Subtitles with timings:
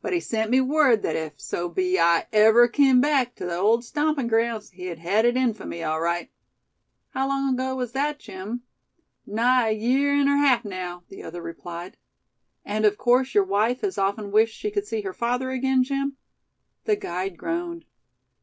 [0.00, 3.56] But he sent me word thet ef so be I ever kim back tuh the
[3.56, 6.30] old stampin' grounds, he hed it in fuh me, all right."
[7.10, 8.62] "How long ago was that, Jim?"
[9.26, 11.98] "Nigh a yeah an' er half now," the other replied.
[12.64, 16.16] "And of course your wife has often wished she could see her father again, Jim?"
[16.84, 17.84] The guide groaned.